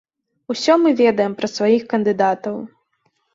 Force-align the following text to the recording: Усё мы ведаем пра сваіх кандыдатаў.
Усё 0.53 0.77
мы 0.85 0.93
ведаем 1.01 1.35
пра 1.41 1.47
сваіх 1.57 1.85
кандыдатаў. 1.93 2.57